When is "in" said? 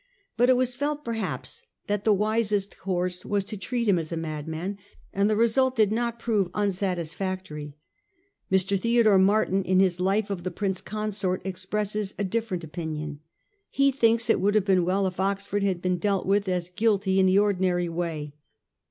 9.63-9.79, 17.19-17.27